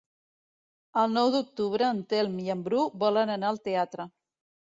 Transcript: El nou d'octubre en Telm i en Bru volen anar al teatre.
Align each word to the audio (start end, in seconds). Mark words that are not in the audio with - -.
El 1.01 1.11
nou 1.17 1.27
d'octubre 1.35 1.91
en 1.97 2.01
Telm 2.13 2.41
i 2.45 2.49
en 2.53 2.65
Bru 2.69 2.85
volen 3.05 3.35
anar 3.35 3.51
al 3.53 3.63
teatre. 3.69 4.09